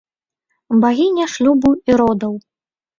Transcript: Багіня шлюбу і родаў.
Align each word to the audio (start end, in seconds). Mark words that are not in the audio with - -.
Багіня 0.87 1.29
шлюбу 1.37 1.69
і 1.89 2.03
родаў. 2.05 2.33